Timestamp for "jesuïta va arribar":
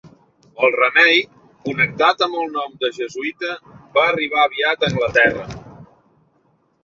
2.95-4.41